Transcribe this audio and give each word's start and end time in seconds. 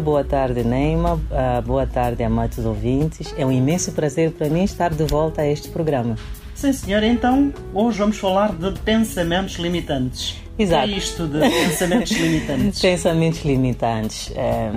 Muito 0.00 0.06
boa 0.12 0.24
tarde, 0.24 0.64
Neima. 0.64 1.16
Uh, 1.16 1.62
boa 1.62 1.86
tarde, 1.86 2.24
amados 2.24 2.64
ouvintes. 2.64 3.34
É 3.36 3.44
um 3.44 3.52
imenso 3.52 3.92
prazer 3.92 4.30
para 4.32 4.48
mim 4.48 4.64
estar 4.64 4.94
de 4.94 5.04
volta 5.04 5.42
a 5.42 5.46
este 5.46 5.68
programa. 5.68 6.16
Sim, 6.54 6.72
senhor. 6.72 7.02
Então, 7.02 7.52
hoje 7.74 7.98
vamos 7.98 8.16
falar 8.16 8.50
de 8.54 8.72
pensamentos 8.80 9.56
limitantes. 9.56 10.36
Exato. 10.58 10.88
Que 10.88 10.94
é 10.94 10.96
isto 10.96 11.26
de 11.26 11.38
pensamentos 11.38 12.12
limitantes? 12.12 12.80
pensamentos 12.80 13.44
limitantes. 13.44 14.32
É, 14.34 14.70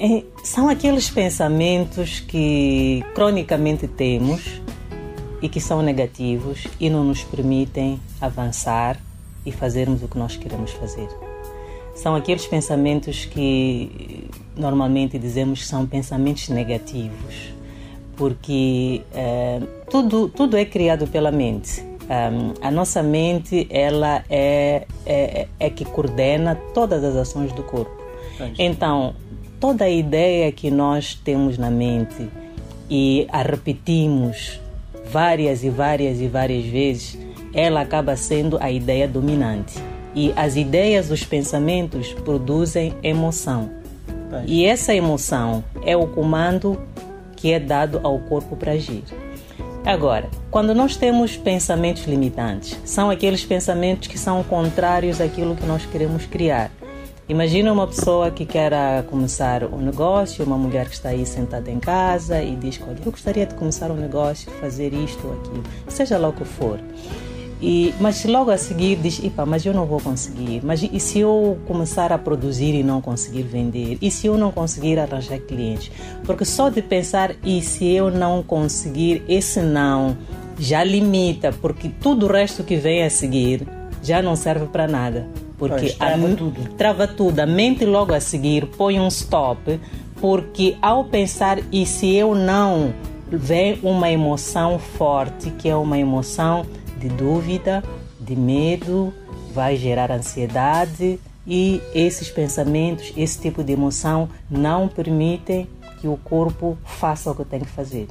é, 0.00 0.24
são 0.42 0.68
aqueles 0.68 1.08
pensamentos 1.08 2.18
que 2.18 3.04
cronicamente 3.14 3.86
temos 3.86 4.60
e 5.40 5.48
que 5.48 5.60
são 5.60 5.82
negativos 5.82 6.66
e 6.80 6.90
não 6.90 7.04
nos 7.04 7.22
permitem 7.22 8.00
avançar 8.20 8.98
e 9.46 9.52
fazermos 9.52 10.02
o 10.02 10.08
que 10.08 10.18
nós 10.18 10.36
queremos 10.36 10.72
fazer 10.72 11.06
são 11.94 12.14
aqueles 12.14 12.46
pensamentos 12.46 13.24
que 13.24 14.28
normalmente 14.56 15.18
dizemos 15.18 15.60
que 15.60 15.66
são 15.66 15.86
pensamentos 15.86 16.48
negativos, 16.48 17.52
porque 18.16 19.02
é, 19.14 19.60
tudo, 19.90 20.28
tudo 20.28 20.56
é 20.56 20.64
criado 20.64 21.06
pela 21.06 21.30
mente. 21.30 21.82
Um, 22.02 22.54
a 22.60 22.70
nossa 22.70 23.02
mente 23.02 23.66
ela 23.70 24.24
é, 24.28 24.86
é, 25.06 25.48
é, 25.58 25.70
que 25.70 25.84
coordena 25.84 26.56
todas 26.74 27.02
as 27.04 27.16
ações 27.16 27.52
do 27.52 27.62
corpo. 27.62 28.02
Então, 28.58 29.14
toda 29.60 29.84
a 29.84 29.90
ideia 29.90 30.50
que 30.50 30.70
nós 30.70 31.14
temos 31.14 31.56
na 31.56 31.70
mente 31.70 32.28
e 32.90 33.26
a 33.30 33.42
repetimos 33.42 34.60
várias 35.10 35.62
e 35.62 35.70
várias 35.70 36.20
e 36.20 36.26
várias 36.26 36.64
vezes, 36.64 37.18
ela 37.54 37.82
acaba 37.82 38.16
sendo 38.16 38.58
a 38.60 38.70
ideia 38.70 39.06
dominante. 39.06 39.74
E 40.14 40.32
as 40.36 40.56
ideias, 40.56 41.10
os 41.10 41.24
pensamentos 41.24 42.12
produzem 42.12 42.94
emoção. 43.02 43.70
E 44.46 44.64
essa 44.64 44.94
emoção 44.94 45.62
é 45.84 45.96
o 45.96 46.06
comando 46.06 46.80
que 47.36 47.52
é 47.52 47.58
dado 47.58 48.00
ao 48.02 48.18
corpo 48.20 48.56
para 48.56 48.72
agir. 48.72 49.04
Agora, 49.84 50.30
quando 50.50 50.74
nós 50.74 50.96
temos 50.96 51.36
pensamentos 51.36 52.04
limitantes, 52.04 52.78
são 52.84 53.10
aqueles 53.10 53.44
pensamentos 53.44 54.06
que 54.06 54.16
são 54.16 54.42
contrários 54.44 55.20
àquilo 55.20 55.56
que 55.56 55.66
nós 55.66 55.84
queremos 55.84 56.24
criar. 56.24 56.70
Imagina 57.28 57.72
uma 57.72 57.86
pessoa 57.86 58.30
que 58.30 58.46
quer 58.46 58.72
começar 59.04 59.64
um 59.64 59.78
negócio, 59.78 60.44
uma 60.44 60.56
mulher 60.56 60.88
que 60.88 60.94
está 60.94 61.08
aí 61.08 61.26
sentada 61.26 61.70
em 61.70 61.80
casa 61.80 62.42
e 62.42 62.54
diz: 62.54 62.80
Olha, 62.86 62.98
eu 63.04 63.10
gostaria 63.10 63.46
de 63.46 63.54
começar 63.54 63.90
um 63.90 63.96
negócio, 63.96 64.50
fazer 64.60 64.92
isto 64.92 65.26
ou 65.26 65.34
aquilo, 65.34 65.62
seja 65.88 66.16
lá 66.18 66.28
o 66.28 66.32
que 66.32 66.44
for. 66.44 66.78
E, 67.62 67.94
mas 68.00 68.24
logo 68.24 68.50
a 68.50 68.58
seguir 68.58 68.96
diz, 68.96 69.20
Ipa, 69.20 69.46
mas 69.46 69.64
eu 69.64 69.72
não 69.72 69.86
vou 69.86 70.00
conseguir. 70.00 70.60
Mas 70.64 70.82
e 70.82 70.98
se 70.98 71.20
eu 71.20 71.56
começar 71.64 72.12
a 72.12 72.18
produzir 72.18 72.74
e 72.74 72.82
não 72.82 73.00
conseguir 73.00 73.42
vender? 73.42 73.98
E 74.02 74.10
se 74.10 74.26
eu 74.26 74.36
não 74.36 74.50
conseguir 74.50 74.98
arranjar 74.98 75.38
clientes? 75.38 75.92
Porque 76.24 76.44
só 76.44 76.68
de 76.68 76.82
pensar, 76.82 77.36
e 77.44 77.62
se 77.62 77.88
eu 77.88 78.10
não 78.10 78.42
conseguir, 78.42 79.22
esse 79.28 79.60
não 79.60 80.16
já 80.58 80.82
limita, 80.82 81.52
porque 81.52 81.88
tudo 81.88 82.26
o 82.26 82.32
resto 82.32 82.64
que 82.64 82.76
vem 82.76 83.04
a 83.04 83.10
seguir 83.10 83.66
já 84.02 84.20
não 84.20 84.34
serve 84.34 84.66
para 84.66 84.88
nada. 84.88 85.28
Porque 85.56 85.76
pois, 85.76 85.94
trava 85.94 86.26
a, 86.26 86.36
tudo. 86.36 86.68
Trava 86.76 87.06
tudo. 87.06 87.38
A 87.38 87.46
mente 87.46 87.84
logo 87.84 88.12
a 88.12 88.18
seguir 88.18 88.66
põe 88.66 88.98
um 88.98 89.06
stop, 89.06 89.78
porque 90.20 90.76
ao 90.82 91.04
pensar, 91.04 91.60
e 91.70 91.86
se 91.86 92.12
eu 92.12 92.34
não, 92.34 92.92
vem 93.30 93.78
uma 93.84 94.10
emoção 94.10 94.80
forte, 94.80 95.50
que 95.50 95.68
é 95.68 95.76
uma 95.76 95.96
emoção 95.96 96.66
de 97.02 97.08
dúvida, 97.08 97.82
de 98.20 98.36
medo, 98.36 99.12
vai 99.52 99.76
gerar 99.76 100.12
ansiedade 100.12 101.18
e 101.44 101.82
esses 101.92 102.30
pensamentos, 102.30 103.12
esse 103.16 103.40
tipo 103.40 103.64
de 103.64 103.72
emoção 103.72 104.28
não 104.48 104.86
permitem 104.86 105.68
que 106.00 106.06
o 106.06 106.16
corpo 106.16 106.78
faça 106.84 107.30
o 107.30 107.34
que 107.34 107.44
tem 107.44 107.60
que 107.60 107.66
fazer. 107.66 108.06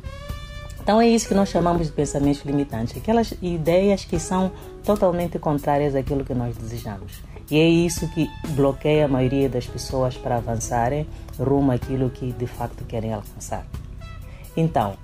Então 0.83 0.99
é 0.99 1.07
isso 1.07 1.27
que 1.27 1.33
nós 1.33 1.47
chamamos 1.47 1.87
de 1.87 1.93
pensamentos 1.93 2.43
limitantes, 2.43 2.97
aquelas 2.97 3.33
ideias 3.41 4.03
que 4.03 4.19
são 4.19 4.51
totalmente 4.83 5.39
contrárias 5.39 5.95
àquilo 5.95 6.25
que 6.25 6.33
nós 6.33 6.57
desejamos. 6.57 7.21
E 7.49 7.57
é 7.57 7.67
isso 7.67 8.09
que 8.09 8.29
bloqueia 8.49 9.05
a 9.05 9.07
maioria 9.07 9.47
das 9.47 9.65
pessoas 9.65 10.17
para 10.17 10.37
avançarem 10.37 11.07
rumo 11.39 11.71
àquilo 11.71 12.09
que 12.09 12.31
de 12.33 12.47
facto 12.47 12.83
querem 12.85 13.13
alcançar. 13.13 13.65
Então, 14.55 14.97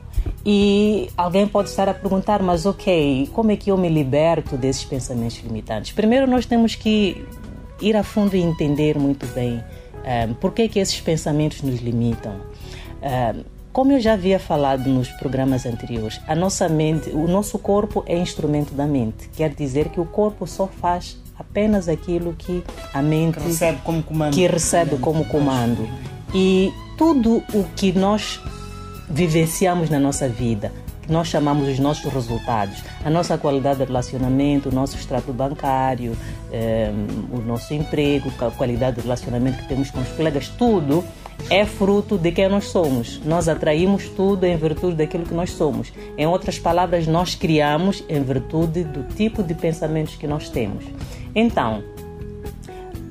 e 0.46 1.09
alguém 1.18 1.47
pode 1.47 1.69
estar 1.69 1.88
a 1.90 1.94
perguntar, 1.94 2.41
mas 2.41 2.66
ok, 2.66 3.30
como 3.34 3.52
é 3.52 3.56
que 3.56 3.72
eu 3.72 3.78
me 3.78 3.90
liberto 3.90 4.58
desses 4.58 4.84
pensamentos 4.84 5.38
limitantes? 5.40 5.91
Primeiro 5.91 6.28
nós 6.28 6.46
temos 6.46 6.75
que 6.75 7.25
ir 7.81 7.96
a 7.96 8.03
fundo 8.03 8.35
e 8.35 8.41
entender 8.41 8.97
muito 8.97 9.25
bem 9.34 9.56
um, 9.56 9.62
eh, 10.03 10.30
por 10.40 10.53
que, 10.53 10.68
que 10.68 10.80
esses 10.80 11.00
pensamentos 11.00 11.62
nos 11.62 11.80
limitam. 11.80 12.34
Um, 12.34 12.40
eh, 13.02 13.35
como 13.72 13.91
eu 13.91 14.00
já 14.00 14.13
havia 14.13 14.40
falado 14.40 14.90
nos 14.90 15.08
programas 15.09 15.64
anteriores, 15.64 16.19
a 16.28 16.34
nossa 16.34 16.68
mente, 16.68 17.12
o 17.12 17.28
nosso 17.28 17.59
corpo 17.59 18.03
é 18.08 18.18
instrumento 18.18 18.74
da 18.74 18.88
mente. 18.88 19.29
Quer 19.35 19.53
dizer 19.53 19.90
que 19.90 20.00
o 20.00 20.06
corpo 20.06 20.47
só 20.47 20.66
faz 20.66 21.16
apenas 21.38 21.88
aquilo 21.88 22.34
que 22.34 22.64
a 22.91 23.03
mente 23.03 23.38
que 23.38 23.46
recebe 23.46 23.78
como 23.84 24.02
comando. 24.02 24.34
Que 24.34 24.47
recebe 24.47 24.97
como 24.97 25.25
comando. 25.25 25.88
E 26.34 26.74
tudo 26.97 27.44
o 27.53 27.64
que 27.75 27.91
nós 27.91 28.41
vivenciamos 29.09 29.90
na 29.90 30.00
nossa 30.00 30.28
vida, 30.28 30.72
que 31.01 31.12
nós 31.12 31.28
chamamos 31.28 31.68
os 31.69 31.79
nossos 31.79 32.12
resultados, 32.12 32.84
a 33.03 33.09
nossa 33.09 33.38
qualidade 33.38 33.79
de 33.79 33.85
relacionamento, 33.85 34.69
o 34.69 34.72
nosso 34.72 34.97
extrato 34.97 35.31
bancário, 35.31 36.18
eh, 36.51 36.91
o 37.31 37.40
nosso 37.40 37.73
emprego, 37.73 38.31
a 38.40 38.51
qualidade 38.51 38.97
de 38.97 39.03
relacionamento 39.03 39.59
que 39.59 39.67
temos 39.67 39.90
com 39.90 40.01
os 40.01 40.09
colegas, 40.09 40.50
tudo 40.50 41.03
é 41.50 41.66
fruto 41.66 42.17
de 42.17 42.31
quem 42.31 42.50
nós 42.50 42.66
somos. 42.66 43.22
Nós 43.23 43.47
atraímos 43.47 44.09
tudo 44.09 44.46
em 44.46 44.57
virtude 44.57 44.96
daquilo 44.96 45.23
que 45.23 45.34
nós 45.34 45.51
somos. 45.51 45.94
Em 46.17 46.25
outras 46.28 46.59
palavras, 46.59 47.07
nós 47.07 47.35
criamos 47.35 48.03
em 48.09 48.22
virtude 48.22 48.84
do 48.84 49.03
tipo 49.16 49.41
de 49.41 49.53
pensamentos 49.53 50.16
que 50.16 50.28
nós 50.28 50.50
temos. 50.50 50.84
Então, 51.34 51.84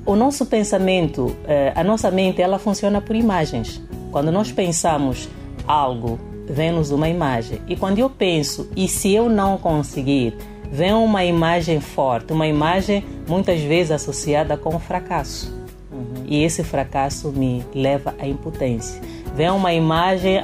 o 0.05 0.15
nosso 0.15 0.45
pensamento, 0.45 1.35
eh, 1.47 1.73
a 1.75 1.83
nossa 1.83 2.11
mente, 2.11 2.41
ela 2.41 2.59
funciona 2.59 3.01
por 3.01 3.15
imagens. 3.15 3.81
Quando 4.11 4.31
nós 4.31 4.51
pensamos 4.51 5.27
algo, 5.67 6.19
vem-nos 6.47 6.91
uma 6.91 7.09
imagem. 7.09 7.59
E 7.67 7.75
quando 7.75 7.99
eu 7.99 8.09
penso, 8.09 8.69
e 8.75 8.87
se 8.87 9.13
eu 9.13 9.29
não 9.29 9.57
conseguir, 9.57 10.35
vem 10.71 10.93
uma 10.93 11.23
imagem 11.25 11.79
forte, 11.79 12.33
uma 12.33 12.47
imagem 12.47 13.03
muitas 13.27 13.59
vezes 13.61 13.91
associada 13.91 14.55
com 14.57 14.75
o 14.75 14.79
fracasso. 14.79 15.53
Uhum. 15.91 16.23
E 16.25 16.43
esse 16.43 16.63
fracasso 16.63 17.31
me 17.31 17.65
leva 17.73 18.15
à 18.19 18.27
impotência. 18.27 19.01
Vem 19.35 19.51
uma 19.51 19.71
imagem 19.71 20.39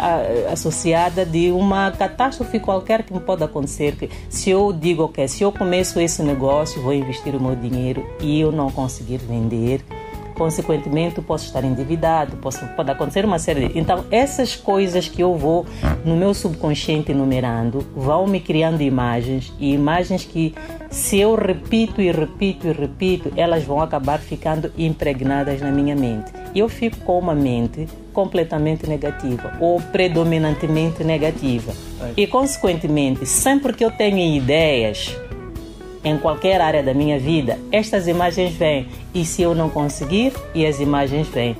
associada 0.51 1.25
de 1.25 1.49
uma 1.51 1.89
catástrofe 1.91 2.59
qualquer 2.59 3.01
que 3.01 3.11
me 3.11 3.19
pode 3.19 3.43
acontecer. 3.43 3.95
Que 3.95 4.07
se 4.29 4.51
eu 4.51 4.71
digo 4.71 5.07
que 5.07 5.13
okay, 5.13 5.27
se 5.27 5.41
eu 5.41 5.51
começo 5.51 5.99
esse 5.99 6.21
negócio, 6.21 6.79
vou 6.79 6.93
investir 6.93 7.35
o 7.35 7.41
meu 7.41 7.55
dinheiro 7.55 8.05
e 8.21 8.39
eu 8.39 8.51
não 8.51 8.69
conseguir 8.69 9.17
vender, 9.17 9.83
consequentemente 10.33 11.21
posso 11.21 11.45
estar 11.45 11.63
endividado, 11.63 12.37
posso, 12.37 12.65
pode 12.75 12.91
acontecer 12.91 13.25
uma 13.25 13.39
série 13.39 13.67
de... 13.67 13.79
Então, 13.79 14.05
essas 14.11 14.55
coisas 14.55 15.07
que 15.07 15.21
eu 15.21 15.35
vou 15.35 15.65
no 16.03 16.15
meu 16.15 16.33
subconsciente 16.33 17.11
enumerando 17.11 17.85
vão 17.95 18.27
me 18.27 18.39
criando 18.39 18.81
imagens 18.81 19.53
e 19.59 19.73
imagens 19.73 20.25
que 20.25 20.53
se 20.89 21.19
eu 21.19 21.33
repito 21.35 22.01
e 22.01 22.11
repito 22.11 22.67
e 22.67 22.71
repito, 22.71 23.31
elas 23.35 23.63
vão 23.63 23.81
acabar 23.81 24.19
ficando 24.19 24.71
impregnadas 24.77 25.59
na 25.59 25.71
minha 25.71 25.95
mente. 25.95 26.31
E 26.53 26.59
eu 26.59 26.69
fico 26.69 26.97
com 26.97 27.17
uma 27.17 27.33
mente 27.33 27.87
completamente 28.13 28.87
negativa 28.87 29.57
ou 29.59 29.81
predominantemente 29.81 31.03
negativa. 31.03 31.73
E, 32.15 32.27
consequentemente, 32.27 33.25
sempre 33.25 33.73
que 33.73 33.83
eu 33.83 33.89
tenho 33.89 34.19
ideias 34.19 35.17
em 36.03 36.17
qualquer 36.17 36.59
área 36.59 36.83
da 36.83 36.93
minha 36.93 37.17
vida, 37.19 37.57
estas 37.71 38.07
imagens 38.07 38.53
vêm. 38.53 38.87
E 39.13 39.23
se 39.25 39.41
eu 39.41 39.55
não 39.55 39.69
conseguir, 39.69 40.33
e 40.53 40.65
as 40.65 40.79
imagens 40.79 41.27
vêm. 41.27 41.55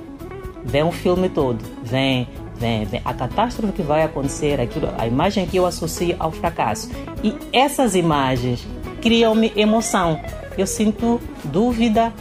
Vem 0.63 0.83
o 0.83 0.91
filme 0.91 1.29
todo. 1.29 1.59
Vem, 1.83 2.27
vem, 2.55 2.85
vem. 2.85 3.01
A 3.05 3.13
catástrofe 3.13 3.73
que 3.73 3.81
vai 3.81 4.03
acontecer, 4.03 4.59
aquilo, 4.59 4.89
a 4.97 5.07
imagem 5.07 5.45
que 5.45 5.57
eu 5.57 5.65
associo 5.65 6.15
ao 6.19 6.31
fracasso. 6.31 6.89
E 7.23 7.35
essas 7.51 7.95
imagens 7.95 8.67
criam-me 9.01 9.51
emoção. 9.55 10.19
eu 10.57 10.67
sinto 10.67 11.19
dúvida, 11.43 12.13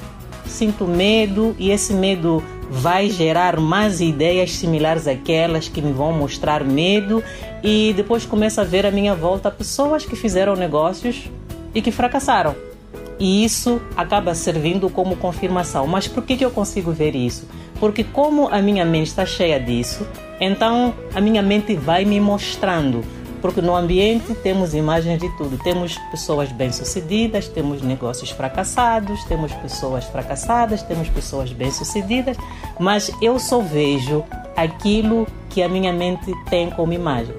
sinto 0.46 0.84
medo 0.86 1.54
e 1.58 1.70
esse 1.70 1.92
medo 1.92 2.42
vai 2.70 3.10
gerar 3.10 3.60
mais 3.60 4.00
ideias 4.00 4.52
similares 4.52 5.06
àquelas 5.06 5.68
que 5.68 5.82
me 5.82 5.92
vão 5.92 6.12
mostrar 6.12 6.64
medo 6.64 7.22
e 7.62 7.92
depois 7.94 8.24
começo 8.24 8.60
a 8.60 8.64
ver 8.64 8.86
à 8.86 8.90
minha 8.90 9.14
volta 9.14 9.50
pessoas 9.50 10.06
que 10.06 10.16
fizeram 10.16 10.56
negócios 10.56 11.30
e 11.74 11.80
que 11.82 11.90
fracassaram. 11.90 12.54
E 13.18 13.44
isso 13.44 13.80
acaba 13.96 14.34
servindo 14.34 14.90
como 14.90 15.16
confirmação. 15.16 15.86
Mas 15.86 16.08
por 16.08 16.24
que, 16.24 16.36
que 16.36 16.44
eu 16.44 16.50
consigo 16.50 16.90
ver 16.92 17.14
isso? 17.14 17.48
Porque 17.78 18.02
como 18.02 18.48
a 18.48 18.60
minha 18.60 18.84
mente 18.84 19.08
está 19.08 19.24
cheia 19.24 19.60
disso, 19.60 20.06
então 20.40 20.94
a 21.14 21.20
minha 21.20 21.42
mente 21.42 21.74
vai 21.74 22.04
me 22.04 22.20
mostrando 22.20 23.04
porque 23.42 23.60
no 23.60 23.74
ambiente 23.74 24.34
temos 24.36 24.72
imagens 24.72 25.20
de 25.20 25.28
tudo. 25.36 25.58
Temos 25.58 25.98
pessoas 26.12 26.52
bem-sucedidas, 26.52 27.48
temos 27.48 27.82
negócios 27.82 28.30
fracassados, 28.30 29.24
temos 29.24 29.52
pessoas 29.54 30.04
fracassadas, 30.04 30.80
temos 30.82 31.08
pessoas 31.08 31.52
bem-sucedidas, 31.52 32.36
mas 32.78 33.10
eu 33.20 33.40
só 33.40 33.58
vejo 33.58 34.24
aquilo 34.56 35.26
que 35.50 35.60
a 35.60 35.68
minha 35.68 35.92
mente 35.92 36.32
tem 36.48 36.70
como 36.70 36.92
imagem. 36.92 37.34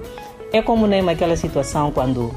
É 0.52 0.60
como 0.60 0.86
nem 0.86 1.08
aquela 1.08 1.36
situação 1.36 1.90
quando 1.90 2.30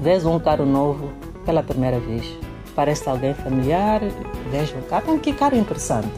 vês 0.00 0.24
um 0.24 0.38
carro 0.38 0.64
novo 0.64 1.12
pela 1.44 1.62
primeira 1.62 2.00
vez. 2.00 2.24
Parece 2.74 3.08
alguém 3.08 3.34
familiar, 3.34 4.00
vejo 4.50 4.76
um 4.76 4.82
carro, 4.82 5.18
que 5.18 5.32
carro 5.32 5.56
interessante. 5.56 6.08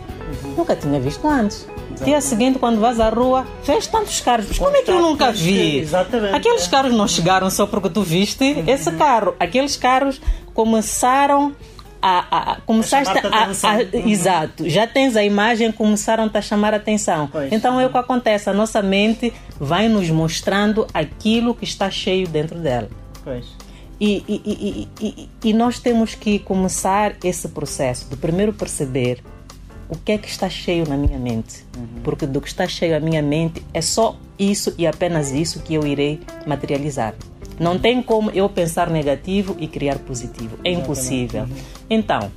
Uhum. 0.44 0.54
Nunca 0.58 0.76
tinha 0.76 1.00
visto 1.00 1.26
antes. 1.26 1.66
Dia 2.04 2.20
seguinte, 2.20 2.58
quando 2.58 2.80
vais 2.80 2.98
à 2.98 3.08
rua, 3.08 3.46
vês 3.64 3.86
tantos 3.86 4.20
carros. 4.20 4.58
Como 4.58 4.74
é 4.74 4.82
que 4.82 4.90
eu 4.90 5.00
nunca 5.00 5.30
vi? 5.30 5.78
Exatamente. 5.78 6.34
Aqueles 6.34 6.66
carros 6.66 6.92
não 6.92 7.06
chegaram 7.06 7.48
só 7.50 7.66
porque 7.66 7.88
tu 7.88 8.02
viste 8.02 8.44
uhum. 8.44 8.64
esse 8.66 8.90
carro. 8.92 9.34
Aqueles 9.38 9.76
carros 9.76 10.20
começaram 10.54 11.54
a, 12.00 12.26
a, 12.30 12.52
a 12.52 12.56
começaste 12.62 13.16
a, 13.16 13.28
a, 13.28 13.44
a 13.44 13.46
uhum. 13.46 14.08
exato 14.08 14.68
já 14.68 14.88
tens 14.88 15.14
a 15.14 15.22
imagem 15.22 15.70
começaram 15.70 16.28
a 16.34 16.40
chamar 16.42 16.74
a 16.74 16.76
atenção 16.76 17.28
pois. 17.30 17.52
então 17.52 17.80
é 17.80 17.86
o 17.86 17.90
que 17.90 17.96
acontece 17.96 18.50
a 18.50 18.52
nossa 18.52 18.82
mente 18.82 19.32
vai 19.58 19.88
nos 19.88 20.10
mostrando 20.10 20.84
aquilo 20.92 21.54
que 21.54 21.62
está 21.62 21.88
cheio 21.88 22.26
dentro 22.26 22.58
dela 22.58 22.88
pois. 23.22 23.46
E, 24.04 24.24
e, 24.26 24.88
e, 25.00 25.28
e, 25.44 25.52
nós 25.52 25.78
temos 25.78 26.16
que 26.16 26.40
começar 26.40 27.14
esse 27.22 27.46
processo 27.46 28.10
de 28.10 28.16
primeiro 28.16 28.52
perceber 28.52 29.22
o 29.88 29.96
que 29.96 30.10
é 30.10 30.18
que 30.18 30.26
está 30.26 30.50
cheio 30.50 30.88
na 30.88 30.96
minha 30.96 31.20
mente. 31.20 31.64
Uhum. 31.76 32.02
Porque 32.02 32.26
do 32.26 32.40
que 32.40 32.48
está 32.48 32.66
cheio 32.66 32.94
na 32.94 32.98
minha 32.98 33.22
mente 33.22 33.62
é 33.72 33.80
só 33.80 34.16
isso 34.36 34.74
e 34.76 34.88
apenas 34.88 35.30
isso 35.30 35.60
que 35.60 35.74
eu 35.74 35.86
irei 35.86 36.18
materializar. 36.44 37.14
Não 37.60 37.78
tem 37.78 38.02
como 38.02 38.28
eu 38.32 38.48
pensar 38.48 38.90
negativo 38.90 39.54
e 39.60 39.68
criar 39.68 40.00
positivo. 40.00 40.58
É 40.64 40.72
impossível. 40.72 41.42
Uhum. 41.44 41.56
Então, 41.88 42.32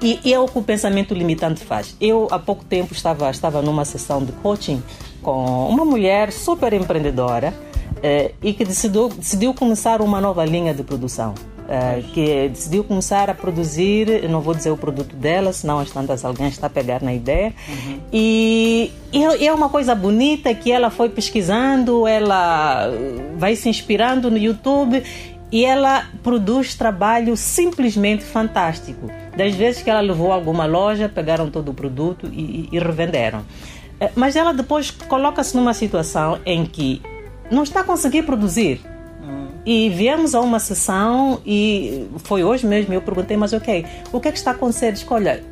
e, 0.00 0.20
e 0.24 0.32
é 0.32 0.38
o 0.38 0.46
que 0.46 0.60
o 0.60 0.62
pensamento 0.62 1.12
limitante 1.12 1.64
faz. 1.64 1.96
Eu, 2.00 2.28
há 2.30 2.38
pouco 2.38 2.64
tempo, 2.64 2.92
estava, 2.92 3.28
estava 3.30 3.60
numa 3.62 3.84
sessão 3.84 4.24
de 4.24 4.30
coaching 4.30 4.80
com 5.22 5.68
uma 5.68 5.84
mulher 5.84 6.30
super 6.30 6.72
empreendedora 6.72 7.52
eh, 8.02 8.32
e 8.42 8.52
que 8.52 8.64
decidiu, 8.64 9.08
decidiu 9.08 9.54
começar 9.54 10.00
uma 10.00 10.20
nova 10.20 10.44
linha 10.44 10.74
de 10.74 10.82
produção. 10.82 11.34
Uh, 11.66 12.00
que 12.12 12.48
decidiu 12.48 12.84
começar 12.84 13.28
a 13.28 13.34
produzir, 13.34 14.28
não 14.30 14.40
vou 14.40 14.54
dizer 14.54 14.70
o 14.70 14.76
produto 14.76 15.16
dela, 15.16 15.52
senão 15.52 15.80
as 15.80 15.90
tantas 15.90 16.24
alguém 16.24 16.46
está 16.46 16.68
a 16.68 16.70
pegar 16.70 17.02
na 17.02 17.12
ideia. 17.12 17.52
Uhum. 17.68 18.00
E, 18.12 18.92
e, 19.12 19.44
é 19.44 19.52
uma 19.52 19.68
coisa 19.68 19.92
bonita 19.92 20.54
que 20.54 20.70
ela 20.70 20.90
foi 20.90 21.08
pesquisando, 21.08 22.06
ela 22.06 22.88
vai 23.36 23.56
se 23.56 23.68
inspirando 23.68 24.30
no 24.30 24.38
YouTube 24.38 25.02
e 25.50 25.64
ela 25.64 26.06
produz 26.22 26.76
trabalho 26.76 27.36
simplesmente 27.36 28.22
fantástico. 28.22 29.10
Das 29.36 29.52
vezes 29.56 29.82
que 29.82 29.90
ela 29.90 30.00
levou 30.00 30.30
a 30.30 30.36
alguma 30.36 30.66
loja, 30.66 31.08
pegaram 31.08 31.50
todo 31.50 31.72
o 31.72 31.74
produto 31.74 32.28
e, 32.32 32.68
e 32.70 32.78
revenderam. 32.78 33.42
Mas 34.14 34.36
ela 34.36 34.52
depois 34.52 34.92
coloca-se 34.92 35.56
numa 35.56 35.74
situação 35.74 36.38
em 36.46 36.64
que 36.64 37.02
não 37.50 37.62
está 37.62 37.80
a 37.80 37.84
conseguir 37.84 38.22
produzir 38.22 38.80
e 39.66 39.90
viemos 39.90 40.32
a 40.32 40.40
uma 40.40 40.60
sessão 40.60 41.40
e 41.44 42.06
foi 42.18 42.44
hoje 42.44 42.64
mesmo, 42.64 42.94
eu 42.94 43.02
perguntei, 43.02 43.36
mas 43.36 43.52
ok, 43.52 43.84
o 44.12 44.20
que 44.20 44.28
é 44.28 44.32
que 44.32 44.38
está 44.38 44.52
acontecendo? 44.52 44.94
Escolha, 44.94 45.42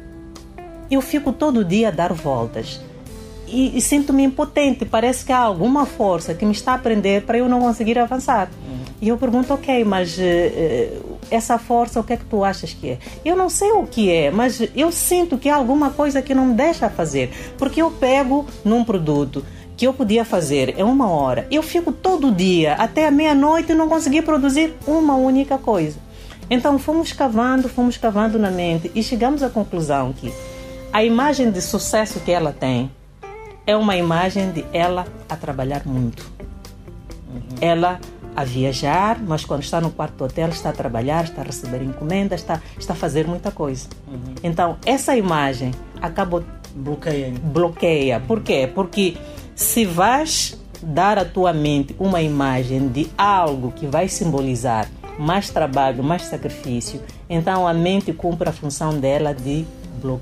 eu 0.88 1.00
fico 1.00 1.32
todo 1.32 1.64
dia 1.64 1.88
a 1.88 1.90
dar 1.90 2.12
voltas 2.12 2.80
e, 3.48 3.76
e 3.76 3.80
sinto-me 3.80 4.22
impotente, 4.22 4.84
parece 4.84 5.24
que 5.24 5.32
há 5.32 5.38
alguma 5.38 5.84
força 5.84 6.32
que 6.32 6.46
me 6.46 6.52
está 6.52 6.74
a 6.74 6.78
prender 6.78 7.22
para 7.22 7.38
eu 7.38 7.48
não 7.48 7.60
conseguir 7.60 7.98
avançar. 7.98 8.48
Uhum. 8.64 8.84
E 9.02 9.08
eu 9.08 9.18
pergunto, 9.18 9.52
ok, 9.52 9.84
mas 9.84 10.16
uh, 10.16 11.18
essa 11.28 11.58
força, 11.58 11.98
o 11.98 12.04
que 12.04 12.12
é 12.12 12.16
que 12.16 12.24
tu 12.24 12.44
achas 12.44 12.72
que 12.72 12.90
é? 12.90 12.98
Eu 13.24 13.34
não 13.36 13.50
sei 13.50 13.72
o 13.72 13.84
que 13.84 14.10
é, 14.10 14.30
mas 14.30 14.62
eu 14.76 14.92
sinto 14.92 15.36
que 15.36 15.48
há 15.48 15.56
alguma 15.56 15.90
coisa 15.90 16.22
que 16.22 16.32
não 16.32 16.46
me 16.46 16.54
deixa 16.54 16.88
fazer, 16.88 17.30
porque 17.58 17.82
eu 17.82 17.90
pego 17.90 18.46
num 18.64 18.84
produto 18.84 19.44
que 19.76 19.86
eu 19.86 19.92
podia 19.92 20.24
fazer 20.24 20.78
em 20.78 20.82
uma 20.82 21.08
hora, 21.08 21.46
eu 21.50 21.62
fico 21.62 21.92
todo 21.92 22.30
dia 22.30 22.74
até 22.74 23.06
a 23.06 23.10
meia-noite 23.10 23.72
e 23.72 23.74
não 23.74 23.88
consegui 23.88 24.22
produzir 24.22 24.74
uma 24.86 25.14
única 25.14 25.58
coisa. 25.58 25.98
Então 26.48 26.78
fomos 26.78 27.12
cavando, 27.12 27.68
fomos 27.68 27.96
cavando 27.96 28.38
na 28.38 28.50
mente 28.50 28.90
e 28.94 29.02
chegamos 29.02 29.42
à 29.42 29.48
conclusão 29.48 30.12
que 30.12 30.32
a 30.92 31.02
imagem 31.02 31.50
de 31.50 31.60
sucesso 31.60 32.20
que 32.20 32.30
ela 32.30 32.52
tem 32.52 32.90
é 33.66 33.76
uma 33.76 33.96
imagem 33.96 34.52
de 34.52 34.64
ela 34.72 35.06
a 35.28 35.36
trabalhar 35.36 35.86
muito. 35.86 36.30
Uhum. 37.28 37.40
Ela 37.60 37.98
a 38.36 38.44
viajar, 38.44 39.20
mas 39.20 39.44
quando 39.44 39.62
está 39.62 39.80
no 39.80 39.90
quarto 39.90 40.16
do 40.16 40.24
hotel 40.24 40.48
está 40.48 40.70
a 40.70 40.72
trabalhar, 40.72 41.24
está 41.24 41.40
a 41.40 41.44
receber 41.44 41.82
encomendas, 41.82 42.40
está, 42.40 42.60
está 42.78 42.92
a 42.92 42.96
fazer 42.96 43.26
muita 43.26 43.50
coisa. 43.50 43.88
Uhum. 44.06 44.34
Então 44.42 44.76
essa 44.84 45.16
imagem 45.16 45.72
acabou 46.00 46.44
bloqueia. 46.74 47.32
Bloqueia. 47.42 48.20
Por 48.20 48.42
quê? 48.42 48.70
Porque 48.72 49.16
se 49.54 49.84
vais 49.84 50.58
dar 50.82 51.18
à 51.18 51.24
tua 51.24 51.52
mente 51.52 51.94
uma 51.98 52.20
imagem 52.20 52.88
de 52.88 53.08
algo 53.16 53.72
que 53.72 53.86
vai 53.86 54.08
simbolizar 54.08 54.88
mais 55.18 55.48
trabalho, 55.50 56.02
mais 56.02 56.22
sacrifício, 56.22 57.00
então 57.30 57.66
a 57.66 57.72
mente 57.72 58.12
cumpre 58.12 58.48
a 58.48 58.52
função 58.52 58.98
dela 58.98 59.32
de 59.32 59.64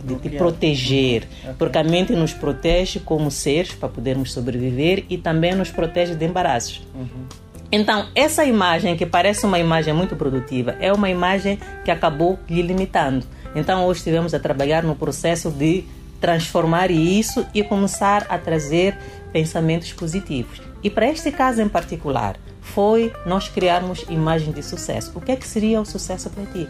de 0.05 0.15
te 0.17 0.31
proteger, 0.37 1.27
porque 1.59 1.77
a 1.77 1.83
mente 1.83 2.13
nos 2.13 2.33
protege 2.33 3.01
como 3.01 3.33
seres 3.33 3.73
para 3.73 3.89
podermos 3.89 4.33
sobreviver 4.33 5.05
e 5.11 5.19
também 5.19 5.57
nos 5.57 5.73
protege 5.73 6.15
de 6.15 6.25
embaraços. 6.25 6.87
Uhum. 6.95 7.27
Então, 7.71 8.07
essa 8.15 8.45
imagem 8.45 8.97
que 8.97 9.07
parece 9.07 9.47
uma 9.47 9.59
imagem 9.59 9.95
muito 9.95 10.15
produtiva 10.15 10.77
é 10.79 10.93
uma 10.93 11.09
imagem 11.09 11.59
que 11.85 11.91
acabou 11.91 12.39
lhe 12.49 12.63
limitando. 12.63 13.27
Então, 13.57 13.87
hoje 13.87 13.99
estivemos 13.99 14.35
a 14.35 14.39
trabalhar 14.39 14.85
no 14.85 14.95
processo 14.95 15.51
de 15.51 15.85
transformar 16.21 16.91
isso 16.91 17.45
e 17.53 17.65
começar 17.65 18.27
a 18.29 18.39
trazer 18.39 18.97
pensamentos 19.33 19.93
positivos. 19.93 20.61
E 20.83 20.91
para 20.91 21.07
este 21.07 21.31
caso 21.31 21.63
em 21.63 21.69
particular, 21.69 22.37
foi 22.61 23.13
nós 23.27 23.49
criarmos 23.49 24.05
imagem 24.09 24.53
de 24.53 24.63
sucesso. 24.63 25.13
O 25.15 25.21
que 25.21 25.33
é 25.33 25.37
que 25.37 25.47
seria 25.47 25.81
o 25.81 25.85
sucesso 25.85 26.31
para 26.31 26.45
ti? 26.47 26.69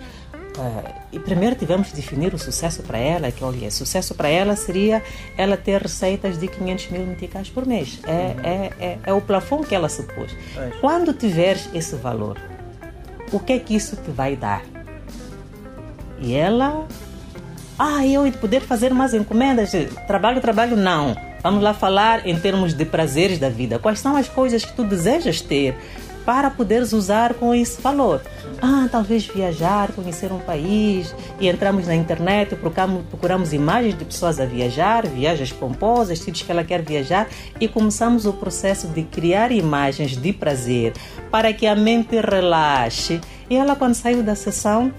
Uh, 0.56 0.92
e 1.10 1.18
primeiro 1.18 1.56
tivemos 1.56 1.88
de 1.88 1.94
definir 1.94 2.34
o 2.34 2.38
sucesso 2.38 2.82
para 2.82 2.98
ela, 2.98 3.32
que 3.32 3.42
olha, 3.42 3.70
sucesso 3.70 4.14
para 4.14 4.28
ela 4.28 4.54
seria 4.54 5.02
ela 5.36 5.56
ter 5.56 5.80
receitas 5.80 6.38
de 6.38 6.46
500 6.46 6.90
mil 6.90 7.06
meticais 7.06 7.48
por 7.48 7.66
mês. 7.66 8.00
É, 8.04 8.10
é, 8.10 8.70
é, 8.78 8.98
é, 9.02 9.12
o 9.14 9.20
plafond 9.20 9.66
que 9.66 9.74
ela 9.74 9.88
se 9.88 10.02
pôs. 10.02 10.36
Quando 10.80 11.14
tiveres 11.14 11.70
esse 11.72 11.96
valor, 11.96 12.38
o 13.32 13.40
que 13.40 13.54
é 13.54 13.58
que 13.58 13.74
isso 13.74 13.96
te 13.96 14.10
vai 14.10 14.36
dar? 14.36 14.62
E 16.18 16.34
ela 16.34 16.86
ah, 17.78 18.06
eu 18.06 18.30
poder 18.32 18.60
fazer 18.60 18.92
mais 18.92 19.14
encomendas, 19.14 19.72
trabalho, 20.06 20.40
trabalho, 20.40 20.76
não. 20.76 21.16
Vamos 21.42 21.62
lá 21.62 21.74
falar 21.74 22.26
em 22.26 22.38
termos 22.38 22.72
de 22.72 22.84
prazeres 22.84 23.38
da 23.38 23.48
vida. 23.48 23.78
Quais 23.78 23.98
são 23.98 24.16
as 24.16 24.28
coisas 24.28 24.64
que 24.64 24.72
tu 24.72 24.84
desejas 24.84 25.40
ter 25.40 25.76
para 26.24 26.48
poderes 26.50 26.92
usar 26.92 27.34
com 27.34 27.52
esse 27.52 27.82
valor? 27.82 28.22
Ah, 28.60 28.88
talvez 28.90 29.26
viajar, 29.26 29.90
conhecer 29.90 30.30
um 30.32 30.38
país 30.38 31.12
e 31.40 31.48
entramos 31.48 31.88
na 31.88 31.96
internet, 31.96 32.54
procuramos, 32.54 33.02
procuramos 33.06 33.52
imagens 33.52 33.98
de 33.98 34.04
pessoas 34.04 34.38
a 34.38 34.44
viajar, 34.44 35.04
viagens 35.04 35.52
pomposas, 35.52 36.20
sítios 36.20 36.42
que 36.42 36.52
ela 36.52 36.62
quer 36.62 36.80
viajar 36.82 37.28
e 37.60 37.66
começamos 37.66 38.24
o 38.24 38.32
processo 38.32 38.86
de 38.86 39.02
criar 39.02 39.50
imagens 39.50 40.16
de 40.16 40.32
prazer 40.32 40.92
para 41.28 41.52
que 41.52 41.66
a 41.66 41.74
mente 41.74 42.20
relaxe. 42.20 43.20
E 43.50 43.56
ela, 43.56 43.74
quando 43.74 43.94
saiu 43.94 44.22
da 44.22 44.36
sessão, 44.36 44.92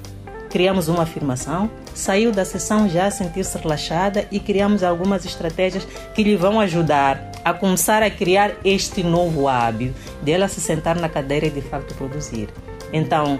criamos 0.53 0.87
uma 0.87 1.01
afirmação, 1.01 1.67
saiu 1.95 2.31
da 2.31 2.45
sessão 2.45 2.87
já 2.87 3.07
a 3.07 3.11
sentir-se 3.11 3.57
relaxada 3.57 4.27
e 4.31 4.39
criamos 4.39 4.83
algumas 4.83 5.25
estratégias 5.25 5.83
que 6.13 6.23
lhe 6.23 6.35
vão 6.35 6.59
ajudar 6.59 7.31
a 7.43 7.51
começar 7.55 8.03
a 8.03 8.11
criar 8.11 8.51
este 8.63 9.01
novo 9.01 9.47
hábito 9.47 9.95
dela 10.21 10.47
se 10.47 10.61
sentar 10.61 10.95
na 10.95 11.09
cadeira 11.09 11.47
e 11.47 11.49
de 11.49 11.61
facto 11.61 11.95
produzir. 11.95 12.49
Então, 12.93 13.39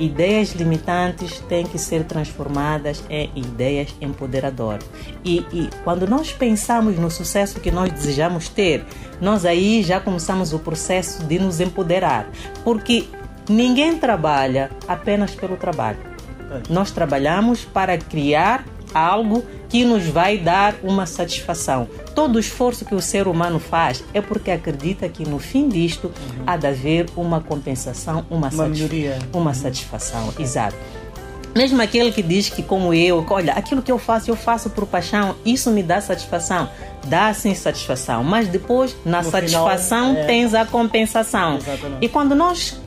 ideias 0.00 0.52
limitantes 0.52 1.38
têm 1.40 1.66
que 1.66 1.78
ser 1.78 2.04
transformadas 2.04 3.04
em 3.10 3.30
ideias 3.36 3.94
empoderadoras. 4.00 4.88
E, 5.22 5.40
e, 5.52 5.68
quando 5.84 6.08
nós 6.08 6.32
pensamos 6.32 6.96
no 6.98 7.10
sucesso 7.10 7.60
que 7.60 7.70
nós 7.70 7.92
desejamos 7.92 8.48
ter, 8.48 8.86
nós 9.20 9.44
aí 9.44 9.82
já 9.82 10.00
começamos 10.00 10.54
o 10.54 10.58
processo 10.58 11.24
de 11.24 11.38
nos 11.38 11.60
empoderar, 11.60 12.26
porque 12.64 13.04
ninguém 13.50 13.98
trabalha 13.98 14.70
apenas 14.88 15.34
pelo 15.34 15.58
trabalho. 15.58 16.13
Nós 16.68 16.90
trabalhamos 16.90 17.64
para 17.64 17.96
criar 17.98 18.64
algo 18.94 19.44
que 19.68 19.84
nos 19.84 20.06
vai 20.06 20.38
dar 20.38 20.76
uma 20.82 21.04
satisfação. 21.04 21.88
Todo 22.14 22.36
o 22.36 22.38
esforço 22.38 22.84
que 22.84 22.94
o 22.94 23.00
ser 23.00 23.26
humano 23.26 23.58
faz 23.58 24.04
é 24.14 24.20
porque 24.20 24.50
acredita 24.50 25.08
que 25.08 25.28
no 25.28 25.38
fim 25.38 25.68
disto 25.68 26.06
uhum. 26.06 26.44
há 26.46 26.56
de 26.56 26.66
haver 26.66 27.06
uma 27.16 27.40
compensação, 27.40 28.24
uma, 28.30 28.48
uma 28.48 28.68
melhoria. 28.68 29.18
Uma 29.32 29.50
uhum. 29.50 29.54
satisfação, 29.54 30.32
exato. 30.38 30.76
Mesmo 31.54 31.80
aquele 31.80 32.10
que 32.10 32.22
diz 32.22 32.48
que, 32.48 32.62
como 32.64 32.92
eu, 32.92 33.24
olha, 33.30 33.52
aquilo 33.52 33.80
que 33.80 33.90
eu 33.90 33.98
faço, 33.98 34.28
eu 34.28 34.34
faço 34.34 34.70
por 34.70 34.86
paixão, 34.86 35.36
isso 35.44 35.70
me 35.70 35.84
dá 35.84 36.00
satisfação. 36.00 36.68
Dá 37.04 37.32
sim 37.32 37.54
satisfação, 37.54 38.24
mas 38.24 38.48
depois, 38.48 38.96
na 39.04 39.22
no 39.22 39.30
satisfação, 39.30 40.08
final, 40.08 40.22
é... 40.24 40.26
tens 40.26 40.52
a 40.52 40.64
compensação. 40.64 41.58
Exatamente. 41.58 42.04
E 42.04 42.08
quando 42.08 42.34
nós 42.34 42.80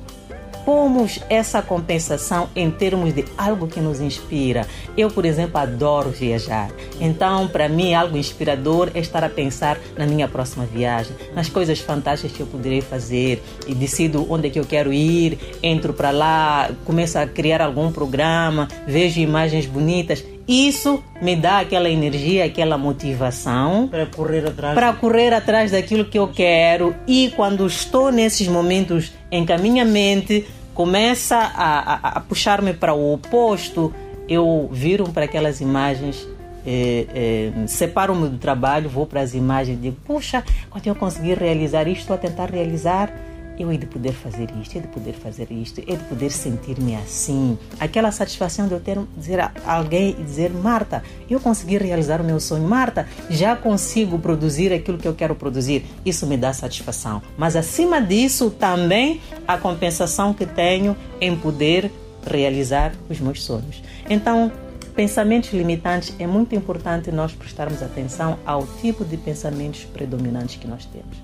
pomos 0.68 1.22
essa 1.30 1.62
compensação 1.62 2.50
em 2.54 2.70
termos 2.70 3.14
de 3.14 3.24
algo 3.38 3.70
que 3.70 3.80
nos 3.80 4.02
inspira. 4.02 4.68
Eu, 4.98 5.10
por 5.10 5.24
exemplo, 5.24 5.58
adoro 5.58 6.10
viajar. 6.10 6.70
Então, 7.00 7.48
para 7.48 7.70
mim, 7.70 7.94
algo 7.94 8.18
inspirador 8.18 8.92
é 8.94 9.00
estar 9.00 9.24
a 9.24 9.30
pensar 9.30 9.80
na 9.98 10.06
minha 10.06 10.28
próxima 10.28 10.66
viagem, 10.66 11.16
nas 11.34 11.48
coisas 11.48 11.80
fantásticas 11.80 12.36
que 12.36 12.42
eu 12.42 12.48
poderei 12.48 12.82
fazer 12.82 13.42
e 13.66 13.74
decido 13.74 14.28
onde 14.30 14.48
é 14.48 14.50
que 14.50 14.60
eu 14.60 14.66
quero 14.66 14.92
ir, 14.92 15.40
entro 15.64 15.94
para 15.94 16.12
lá, 16.12 16.70
começo 16.84 17.18
a 17.18 17.26
criar 17.26 17.62
algum 17.62 17.90
programa, 17.90 18.68
vejo 18.86 19.22
imagens 19.22 19.66
bonitas 19.66 20.22
isso 20.48 21.04
me 21.22 21.36
dá 21.36 21.60
aquela 21.60 21.90
energia, 21.90 22.46
aquela 22.46 22.78
motivação 22.78 23.90
para 23.90 24.06
correr 24.06 24.48
atrás 24.48 24.74
para 24.76 24.94
correr 24.94 25.34
atrás 25.34 25.72
daquilo 25.72 26.06
que 26.06 26.18
eu 26.18 26.30
quero 26.30 26.96
e 27.06 27.34
quando 27.36 27.68
estou 27.68 28.14
nesses 28.14 28.48
momentos 28.48 29.12
em 29.30 29.46
que 29.46 29.52
a 29.52 29.58
minha 29.58 29.84
mente 29.84 30.46
começa 30.78 31.38
a, 31.38 31.94
a, 31.94 32.08
a 32.10 32.20
puxar-me 32.20 32.72
para 32.72 32.94
o 32.94 33.16
oposto, 33.16 33.92
eu 34.30 34.70
viro 34.72 35.10
para 35.10 35.26
aquelas 35.26 35.60
imagens, 35.60 36.24
eh, 36.64 37.08
eh, 37.16 37.68
separo-me 37.68 38.30
do 38.30 38.38
trabalho, 38.38 38.88
vou 38.88 39.08
para 39.08 39.22
as 39.22 39.34
imagens 39.34 39.80
e 39.80 39.82
digo: 39.82 39.98
puxa, 40.06 40.44
quando 40.70 40.86
eu 40.86 40.94
conseguir 40.94 41.40
realizar 41.40 41.88
isto, 41.88 42.02
estou 42.02 42.14
a 42.14 42.20
tentar 42.20 42.52
realizar 42.52 43.12
eu 43.58 43.72
hei 43.72 43.78
de 43.78 43.86
poder 43.86 44.14
fazer 44.14 44.50
isto, 44.62 44.76
hei 44.76 44.82
de 44.82 44.88
poder 44.88 45.14
fazer 45.14 45.48
isto, 45.52 45.80
hei 45.80 45.98
de 45.98 46.04
poder 46.04 46.32
sentir-me 46.32 46.96
assim. 46.96 47.58
Aquela 47.80 48.12
satisfação 48.12 48.68
de 48.68 48.74
eu 48.74 48.80
ter 48.80 49.00
dizer 49.18 49.40
a 49.40 49.52
alguém 49.66 50.16
e 50.20 50.24
dizer, 50.24 50.52
Marta, 50.52 51.04
eu 51.30 51.40
consegui 51.40 51.78
realizar 51.78 52.22
o 52.22 52.24
meu 52.24 52.40
sonho. 52.40 52.68
Marta, 52.68 53.08
já 53.30 53.56
consigo 53.56 54.20
produzir 54.20 54.72
aquilo 54.72 54.98
que 54.98 55.08
eu 55.08 55.14
quero 55.16 55.36
produzir. 55.36 55.86
Isso 56.06 56.28
me 56.28 56.38
dá 56.38 56.54
satisfação. 56.54 57.22
Mas 57.38 57.56
acima 57.56 58.02
disso, 58.02 58.52
também 58.52 59.20
a 59.48 59.58
compensação 59.58 60.34
que 60.34 60.46
tenho 60.46 60.96
em 61.20 61.36
poder 61.36 61.92
realizar 62.26 62.94
os 63.10 63.20
meus 63.20 63.44
sonhos. 63.44 63.82
Então, 64.10 64.52
pensamentos 64.96 65.52
limitantes 65.54 66.14
é 66.20 66.28
muito 66.28 66.56
importante 66.56 67.12
nós 67.12 67.32
prestarmos 67.32 67.82
atenção 67.82 68.38
ao 68.46 68.66
tipo 68.82 69.06
de 69.06 69.18
pensamentos 69.18 69.86
predominantes 69.86 70.58
que 70.58 70.68
nós 70.68 70.86
temos. 70.86 71.18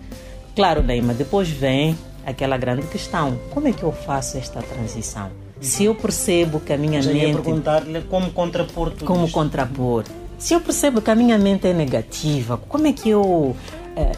Claro, 0.56 0.84
Neima, 0.84 1.14
depois 1.14 1.50
vem 1.50 1.98
aquela 2.26 2.58
grande 2.58 2.88
questão: 2.88 3.38
como 3.52 3.68
é 3.68 3.72
que 3.74 3.84
eu 3.84 3.92
faço 3.92 4.38
esta 4.38 4.62
transição? 4.62 5.32
Se 5.62 5.86
eu 5.86 5.96
percebo 5.96 6.60
que 6.60 6.74
a 6.74 6.78
minha 6.78 7.02
Já 7.02 7.12
mente. 7.12 7.26
Ia 7.28 7.34
perguntar-lhe 7.34 8.02
como 8.02 8.32
contrapor 8.32 8.92
tudo 8.92 9.06
Como 9.06 9.26
isto. 9.26 9.34
contrapor. 9.34 10.04
Se 10.38 10.54
eu 10.54 10.60
percebo 10.60 11.02
que 11.02 11.10
a 11.10 11.16
minha 11.16 11.38
mente 11.38 11.68
é 11.68 11.74
negativa, 11.74 12.58
como 12.58 12.86
é 12.88 12.92
que 12.92 13.10
eu. 13.10 13.56
É, 13.96 14.12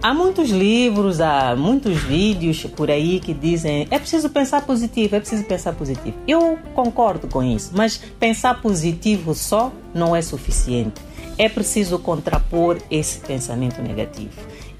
há 0.00 0.14
muitos 0.14 0.50
livros, 0.50 1.20
há 1.20 1.56
muitos 1.56 1.96
vídeos 1.98 2.64
por 2.76 2.90
aí 2.90 3.18
que 3.18 3.34
dizem 3.34 3.88
é 3.90 3.98
preciso 3.98 4.30
pensar 4.30 4.62
positivo, 4.64 5.16
é 5.16 5.20
preciso 5.20 5.44
pensar 5.44 5.72
positivo. 5.72 6.16
Eu 6.28 6.58
concordo 6.74 7.26
com 7.26 7.42
isso, 7.42 7.70
mas 7.74 7.96
pensar 8.20 8.60
positivo 8.60 9.34
só 9.34 9.72
não 9.92 10.14
é 10.14 10.22
suficiente. 10.22 11.00
É 11.38 11.48
preciso 11.48 11.98
contrapor 11.98 12.78
esse 12.90 13.18
pensamento 13.18 13.80
negativo. 13.80 14.30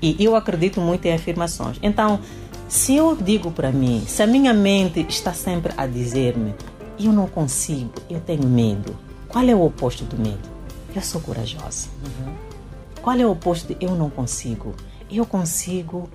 E 0.03 0.17
eu 0.19 0.35
acredito 0.35 0.81
muito 0.81 1.07
em 1.07 1.13
afirmações. 1.13 1.79
Então, 1.81 2.19
se 2.69 2.97
eu 2.97 3.15
digo 3.15 3.53
para 3.53 3.71
mim, 3.71 4.03
se 4.07 4.23
a 4.23 4.27
minha 4.27 4.53
mente 4.53 5.07
está 5.09 5.33
sempre 5.33 5.73
a 5.77 5.87
dizer-me, 5.87 6.55
eu 6.99 7.13
não 7.13 7.27
consigo, 7.29 7.93
eu 8.11 8.21
tenho 8.21 8.45
medo. 8.49 8.97
Qual 9.29 9.45
é 9.49 9.55
o 9.55 9.65
oposto 9.65 10.05
do 10.05 10.17
medo? 10.17 10.51
Eu 10.95 11.03
sou 11.03 11.21
corajosa. 11.21 11.89
Uhum. 12.03 12.35
Qual 13.01 13.17
é 13.17 13.25
o 13.25 13.31
oposto 13.31 13.75
de 13.75 13.85
eu 13.85 13.95
não 13.95 14.11
consigo? 14.11 14.75
Eu 15.11 15.25
consigo 15.25 16.09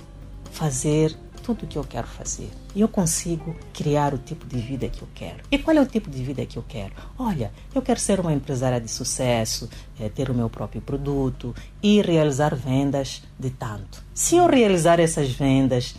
fazer 0.51 1.15
tudo 1.47 1.63
o 1.63 1.67
que 1.67 1.77
eu 1.77 1.83
quero 1.83 2.07
fazer. 2.07 2.49
E 2.75 2.81
eu 2.81 2.87
consigo 2.89 3.55
criar 3.73 4.13
o 4.13 4.17
tipo 4.17 4.45
de 4.45 4.57
vida 4.57 4.89
que 4.89 5.01
eu 5.01 5.07
quero. 5.15 5.43
E 5.49 5.57
qual 5.57 5.77
é 5.77 5.81
o 5.81 5.85
tipo 5.85 6.09
de 6.09 6.21
vida 6.21 6.45
que 6.45 6.57
eu 6.57 6.65
quero? 6.67 6.93
Olha, 7.17 7.51
eu 7.73 7.81
quero 7.81 7.99
ser 7.99 8.19
uma 8.19 8.33
empresária 8.33 8.81
de 8.81 8.89
sucesso, 8.89 9.69
é, 9.99 10.09
ter 10.09 10.29
o 10.29 10.33
meu 10.33 10.49
próprio 10.49 10.81
produto 10.81 11.55
e 11.81 12.01
realizar 12.01 12.53
vendas 12.53 13.23
de 13.39 13.49
tanto. 13.49 14.03
Se 14.13 14.35
eu 14.35 14.47
realizar 14.47 14.99
essas 14.99 15.31
vendas, 15.31 15.91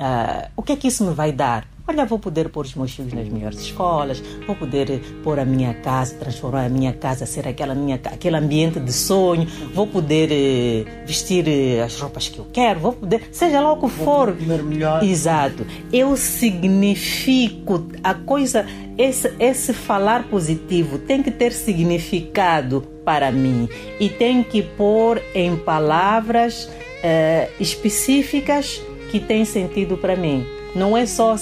uh, 0.00 0.50
o 0.56 0.62
que 0.62 0.72
é 0.72 0.76
que 0.76 0.88
isso 0.88 1.04
me 1.04 1.14
vai 1.14 1.30
dar? 1.30 1.68
Olha, 1.88 2.04
vou 2.04 2.18
poder 2.18 2.48
pôr 2.48 2.64
os 2.64 2.74
meus 2.74 2.92
filhos 2.92 3.12
nas 3.12 3.28
melhores 3.28 3.60
escolas, 3.60 4.20
vou 4.44 4.56
poder 4.56 5.00
pôr 5.22 5.38
a 5.38 5.44
minha 5.44 5.72
casa, 5.72 6.16
transformar 6.16 6.64
a 6.64 6.68
minha 6.68 6.92
casa 6.92 7.24
ser 7.26 7.46
aquela 7.46 7.76
minha, 7.76 7.94
aquele 7.94 8.36
ambiente 8.36 8.80
de 8.80 8.92
sonho, 8.92 9.46
vou 9.72 9.86
poder 9.86 10.28
eh, 10.32 11.04
vestir 11.06 11.46
eh, 11.46 11.80
as 11.82 12.00
roupas 12.00 12.28
que 12.28 12.40
eu 12.40 12.46
quero, 12.52 12.80
vou 12.80 12.92
poder, 12.92 13.28
seja 13.30 13.60
lá 13.60 13.72
o 13.72 13.80
que 13.80 13.88
for. 13.88 14.32
Vou 14.32 14.62
melhor. 14.64 15.04
Exato. 15.04 15.64
Eu 15.92 16.16
significo 16.16 17.86
a 18.02 18.14
coisa, 18.14 18.66
esse, 18.98 19.32
esse 19.38 19.72
falar 19.72 20.24
positivo 20.24 20.98
tem 20.98 21.22
que 21.22 21.30
ter 21.30 21.52
significado 21.52 22.82
para 23.04 23.30
mim 23.30 23.68
e 24.00 24.08
tem 24.08 24.42
que 24.42 24.60
pôr 24.60 25.22
em 25.32 25.56
palavras 25.56 26.68
eh, 27.00 27.48
específicas 27.60 28.82
que 29.12 29.20
têm 29.20 29.44
sentido 29.44 29.96
para 29.96 30.16
mim. 30.16 30.55
Não 30.76 30.96
é 30.96 31.06
só 31.06 31.34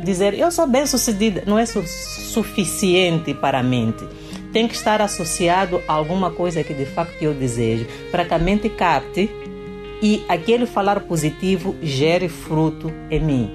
dizer 0.00 0.34
eu 0.34 0.50
sou 0.52 0.66
bem 0.66 0.86
sucedida, 0.86 1.42
não 1.46 1.58
é 1.58 1.64
su 1.66 1.82
suficiente 1.86 3.32
para 3.34 3.58
a 3.60 3.62
mente. 3.62 4.04
Tem 4.52 4.68
que 4.68 4.74
estar 4.74 5.00
associado 5.00 5.80
a 5.88 5.92
alguma 5.94 6.30
coisa 6.30 6.62
que 6.62 6.74
de 6.74 6.84
facto 6.84 7.22
eu 7.22 7.32
desejo, 7.32 7.86
para 8.10 8.24
que 8.24 8.34
a 8.34 8.38
mente 8.38 8.68
capte 8.68 9.30
e 10.02 10.22
aquele 10.28 10.66
falar 10.66 11.00
positivo 11.00 11.74
gere 11.82 12.28
fruto 12.28 12.92
em 13.10 13.20
mim. 13.20 13.50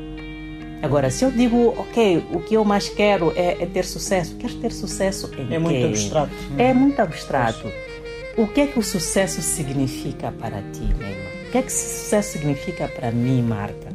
Agora, 0.81 1.09
se 1.09 1.23
eu 1.25 1.31
digo, 1.31 1.73
ok, 1.77 2.23
o 2.31 2.39
que 2.39 2.53
eu 2.55 2.63
mais 2.63 2.87
quero 2.87 3.31
é, 3.35 3.57
é 3.61 3.65
ter 3.65 3.83
sucesso, 3.83 4.35
quero 4.37 4.53
ter 4.55 4.71
sucesso 4.71 5.29
em 5.37 5.43
É 5.45 5.47
quê? 5.47 5.59
muito 5.59 5.85
abstrato. 5.87 6.31
É 6.57 6.73
muito 6.73 6.99
abstrato. 6.99 7.67
O 8.37 8.47
que 8.47 8.61
é 8.61 8.67
que 8.67 8.77
o 8.79 8.83
sucesso 8.83 9.41
significa 9.41 10.31
para 10.31 10.61
ti, 10.71 10.81
Neymar? 10.81 11.33
O 11.47 11.51
que 11.51 11.57
é 11.57 11.61
que 11.63 11.71
sucesso 11.71 12.33
significa 12.33 12.87
para 12.87 13.11
mim, 13.11 13.41
Marta? 13.41 13.87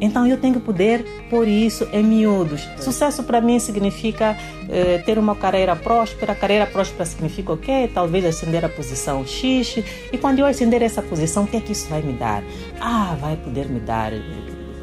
Então 0.00 0.26
eu 0.26 0.36
tenho 0.36 0.54
que 0.54 0.60
poder 0.60 1.04
pôr 1.30 1.46
isso 1.48 1.88
em 1.92 2.02
miúdos. 2.02 2.68
Sucesso 2.78 3.22
para 3.22 3.40
mim 3.40 3.58
significa 3.58 4.36
eh, 4.68 4.98
ter 4.98 5.18
uma 5.18 5.34
carreira 5.34 5.74
próspera. 5.76 6.34
Carreira 6.34 6.66
próspera 6.66 7.04
significa 7.04 7.52
o 7.52 7.56
quê? 7.56 7.88
Talvez 7.92 8.24
ascender 8.24 8.64
a 8.64 8.68
posição 8.68 9.26
X. 9.26 9.78
E 10.12 10.18
quando 10.18 10.40
eu 10.40 10.46
ascender 10.46 10.82
essa 10.82 11.00
posição, 11.02 11.44
o 11.44 11.46
que 11.46 11.56
é 11.56 11.60
que 11.60 11.72
isso 11.72 11.88
vai 11.88 12.02
me 12.02 12.12
dar? 12.12 12.42
Ah, 12.80 13.16
vai 13.20 13.36
poder 13.36 13.66
me 13.68 13.80
dar 13.80 14.12
eh, 14.12 14.20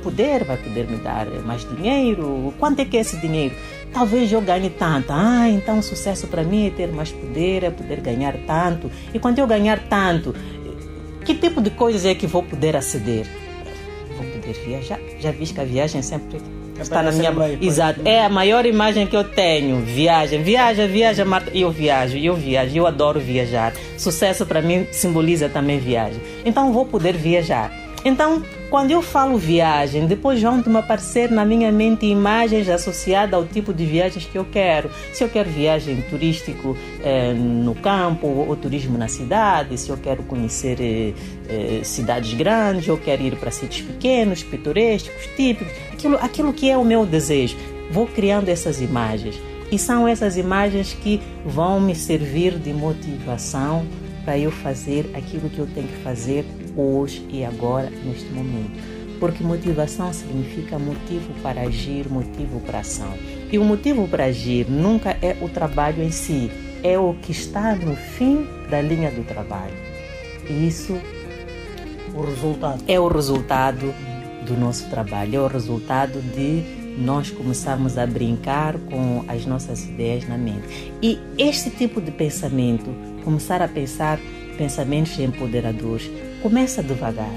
poder, 0.02 0.44
vai 0.44 0.58
poder 0.58 0.88
me 0.88 0.98
dar 0.98 1.28
mais 1.46 1.68
dinheiro. 1.70 2.54
Quanto 2.60 2.80
é 2.80 2.86
que 2.86 2.98
é 2.98 3.02
esse 3.02 3.18
dinheiro? 3.18 3.56
Talvez 3.94 4.32
eu 4.32 4.42
ganhe 4.42 4.70
tanto. 4.70 5.12
Ah, 5.12 5.50
então 5.50 5.82
sucesso 5.82 6.28
para 6.28 6.44
mim 6.44 6.68
é 6.68 6.70
ter 6.70 6.92
mais 6.92 7.12
poder, 7.12 7.64
é 7.64 7.70
poder 7.70 8.00
ganhar 8.00 8.36
tanto. 8.48 8.90
E 9.14 9.20
quando 9.20 9.40
eu 9.40 9.48
ganhar 9.48 9.80
tanto, 9.90 10.34
que 11.26 11.36
tipo 11.36 11.62
de 11.62 11.70
coisas 11.70 12.06
é 12.06 12.16
que 12.16 12.26
vou 12.26 12.44
poder 12.44 12.76
aceder? 12.76 13.41
Poder 14.42 14.54
viajar. 14.66 15.00
Já 15.20 15.32
viste 15.32 15.54
que 15.54 15.62
a 15.62 15.66
viagem 15.66 16.02
sempre 16.02 16.42
está 16.80 17.04
na 17.04 17.12
minha. 17.12 17.32
Exato. 17.62 18.02
É 18.04 18.26
a 18.26 18.30
maior 18.30 18.66
imagem 18.66 19.08
que 19.08 19.16
eu 19.16 19.24
tenho. 19.24 19.80
Viagem, 19.82 20.42
viaja, 20.42 20.88
viaja, 20.88 21.24
Marta. 21.24 21.52
Eu 21.56 21.72
viajo, 21.72 22.18
eu 22.18 22.36
viajo, 22.36 22.76
eu 22.76 22.88
adoro 22.88 23.20
viajar. 23.20 23.74
Sucesso 23.98 24.46
para 24.46 24.62
mim 24.62 24.88
simboliza 24.92 25.48
também 25.48 25.80
viagem. 25.80 26.22
Então 26.44 26.74
vou 26.74 26.86
poder 26.86 27.16
viajar. 27.16 27.72
Então, 28.04 28.44
quando 28.72 28.92
eu 28.92 29.02
falo 29.02 29.38
viagem, 29.38 30.08
depois 30.08 30.42
vão 30.42 30.64
me 30.66 30.78
aparecer 30.78 31.30
na 31.30 31.44
minha 31.44 31.70
mente 31.74 32.06
imagens 32.06 32.70
associadas 32.70 33.34
ao 33.34 33.46
tipo 33.46 33.74
de 33.74 33.86
viagens 33.86 34.26
que 34.26 34.38
eu 34.38 34.46
quero. 34.46 34.90
Se 35.12 35.26
eu 35.26 35.28
quero 35.28 35.50
viagem 35.50 36.02
turístico 36.10 36.78
eh, 37.04 37.34
no 37.34 37.76
campo 37.76 38.28
ou 38.28 38.56
turismo 38.56 38.98
na 38.98 39.10
cidade, 39.10 39.78
se 39.78 39.90
eu 39.90 39.98
quero 39.98 40.24
conhecer 40.24 40.80
eh, 40.80 41.14
eh, 41.50 41.84
cidades 41.84 42.34
grandes, 42.34 42.88
eu 42.88 42.98
quero 42.98 43.22
ir 43.22 43.36
para 43.36 43.52
sítios 43.52 43.82
pequenos, 43.82 44.42
pitorescos, 44.42 45.28
típicos, 45.36 45.74
aquilo, 45.92 46.16
aquilo 46.16 46.54
que 46.54 46.70
é 46.70 46.78
o 46.78 46.86
meu 46.86 47.06
desejo. 47.06 47.58
Vou 47.92 48.08
criando 48.08 48.48
essas 48.48 48.80
imagens. 48.80 49.36
E 49.70 49.78
são 49.78 50.08
essas 50.08 50.38
imagens 50.38 50.94
que 50.94 51.22
vão 51.46 51.82
me 51.82 51.94
servir 51.94 52.58
de 52.58 52.72
motivação 52.72 53.86
para 54.24 54.38
eu 54.38 54.50
fazer 54.50 55.12
aquilo 55.14 55.50
que 55.50 55.60
eu 55.60 55.68
tenho 55.68 55.88
que 55.90 55.98
fazer 56.04 56.46
hoje 56.76 57.26
e 57.30 57.44
agora, 57.44 57.90
neste 58.04 58.30
momento. 58.32 59.02
Porque 59.20 59.44
motivação 59.44 60.12
significa 60.12 60.80
motivo 60.80 61.32
para 61.44 61.62
agir, 61.62 62.10
motivo 62.10 62.60
para 62.62 62.80
ação. 62.80 63.14
E 63.52 63.58
o 63.58 63.64
motivo 63.64 64.08
para 64.08 64.26
agir 64.26 64.68
nunca 64.70 65.16
é 65.22 65.38
o 65.42 65.48
trabalho 65.48 66.02
em 66.02 66.10
si, 66.10 66.50
é 66.84 66.98
o 66.98 67.14
que 67.14 67.32
está 67.32 67.76
no 67.76 67.96
fim 67.96 68.48
da 68.70 68.82
linha 68.82 69.12
do 69.12 69.24
trabalho. 69.24 69.76
E 70.50 70.68
isso 70.68 71.00
o 72.16 72.22
resultado. 72.22 72.84
é 72.88 73.00
o 73.00 73.08
resultado 73.08 73.94
do 74.46 74.58
nosso 74.58 74.90
trabalho, 74.90 75.36
é 75.36 75.40
o 75.40 75.48
resultado 75.48 76.20
de 76.34 76.64
nós 76.98 77.30
começarmos 77.30 77.98
a 77.98 78.06
brincar 78.06 78.78
com 78.90 79.24
as 79.28 79.46
nossas 79.46 79.86
ideias 79.86 80.28
na 80.28 80.38
mente. 80.38 80.92
E 81.02 81.20
este 81.38 81.70
tipo 81.70 82.02
de 82.02 82.12
pensamento, 82.12 82.90
começar 83.24 83.62
a 83.62 83.68
pensar 83.68 84.20
pensamentos 84.58 85.18
empoderadores, 85.20 86.10
começa 86.42 86.82
devagar. 86.82 87.30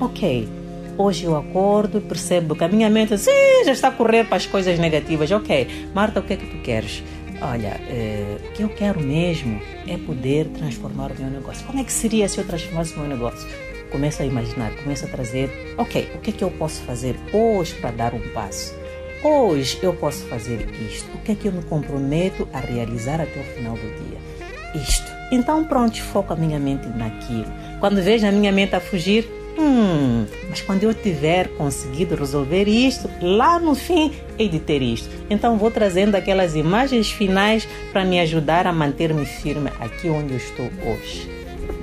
Ok, 0.00 0.48
hoje 0.96 1.24
eu 1.24 1.36
acordo, 1.36 2.00
percebo 2.00 2.56
que 2.56 2.64
a 2.64 2.68
minha 2.68 2.88
mente 2.88 3.18
sim, 3.18 3.64
já 3.64 3.72
está 3.72 3.88
a 3.88 3.92
correr 3.92 4.24
para 4.24 4.36
as 4.36 4.46
coisas 4.46 4.78
negativas. 4.78 5.30
Ok, 5.30 5.90
Marta, 5.94 6.20
o 6.20 6.22
que 6.22 6.32
é 6.32 6.36
que 6.36 6.46
tu 6.46 6.62
queres? 6.62 7.02
Olha, 7.40 7.80
eh, 7.88 8.38
o 8.48 8.52
que 8.52 8.62
eu 8.62 8.68
quero 8.68 9.00
mesmo 9.00 9.60
é 9.86 9.96
poder 9.96 10.46
transformar 10.48 11.12
o 11.12 11.14
meu 11.20 11.30
negócio. 11.30 11.64
Como 11.66 11.78
é 11.78 11.84
que 11.84 11.92
seria 11.92 12.28
se 12.28 12.38
eu 12.38 12.44
transformasse 12.44 12.94
o 12.94 13.00
meu 13.00 13.08
negócio? 13.08 13.48
Começa 13.90 14.22
a 14.22 14.26
imaginar, 14.26 14.72
começa 14.82 15.06
a 15.06 15.08
trazer, 15.08 15.74
ok, 15.78 16.10
o 16.14 16.18
que 16.18 16.30
é 16.30 16.32
que 16.32 16.44
eu 16.44 16.50
posso 16.50 16.82
fazer 16.82 17.16
hoje 17.32 17.74
para 17.74 17.90
dar 17.90 18.14
um 18.14 18.20
passo? 18.30 18.74
Hoje 19.22 19.78
eu 19.82 19.92
posso 19.94 20.24
fazer 20.26 20.68
isto. 20.90 21.08
O 21.14 21.18
que 21.18 21.32
é 21.32 21.34
que 21.34 21.48
eu 21.48 21.52
me 21.52 21.62
comprometo 21.62 22.48
a 22.52 22.60
realizar 22.60 23.20
até 23.20 23.40
o 23.40 23.44
final 23.44 23.74
do 23.74 24.08
dia? 24.08 24.82
Isto. 24.82 25.17
Então, 25.30 25.64
pronto, 25.64 26.00
foco 26.02 26.32
a 26.32 26.36
minha 26.36 26.58
mente 26.58 26.88
naquilo. 26.88 27.52
Quando 27.80 28.02
vejo 28.02 28.26
a 28.26 28.32
minha 28.32 28.50
mente 28.50 28.74
a 28.74 28.80
fugir, 28.80 29.28
hum, 29.58 30.26
mas 30.48 30.60
quando 30.62 30.84
eu 30.84 30.94
tiver 30.94 31.48
conseguido 31.48 32.14
resolver 32.14 32.64
isto, 32.68 33.08
lá 33.20 33.58
no 33.58 33.74
fim 33.74 34.12
hei 34.38 34.48
de 34.48 34.58
ter 34.58 34.82
isto. 34.82 35.08
Então, 35.28 35.58
vou 35.58 35.70
trazendo 35.70 36.14
aquelas 36.14 36.54
imagens 36.54 37.10
finais 37.10 37.68
para 37.92 38.04
me 38.04 38.18
ajudar 38.20 38.66
a 38.66 38.72
manter-me 38.72 39.26
firme 39.26 39.70
aqui 39.80 40.08
onde 40.08 40.32
eu 40.32 40.38
estou 40.38 40.70
hoje. 40.84 41.28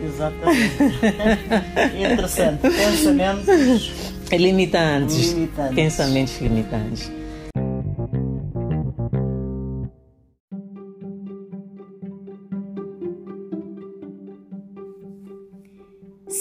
Exatamente. 0.03 0.75
Interessante. 2.11 2.61
Pensamentos 2.61 4.05
Limitantes. 4.31 5.31
Limitantes. 5.31 5.75
Pensamentos 5.75 6.41
limitantes. 6.41 7.11